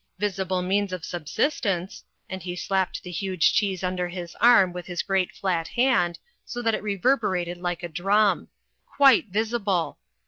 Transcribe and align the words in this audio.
Visible 0.17 0.63
means 0.63 0.91
of 0.93 1.05
subsistence," 1.05 2.03
and 2.27 2.41
he 2.41 2.55
slapped 2.55 3.03
the 3.03 3.11
huge 3.11 3.53
cheese 3.53 3.83
under 3.83 4.07
his 4.09 4.33
arm 4.41 4.73
with 4.73 4.87
his 4.87 5.03
great 5.03 5.31
flat 5.31 5.67
hand, 5.67 6.17
so 6.43 6.59
that 6.59 6.73
it 6.73 6.81
reverberated 6.81 7.59
like 7.59 7.83
a 7.83 7.87
drum. 7.87 8.47
"Quite 8.87 9.27
visible. 9.27 9.99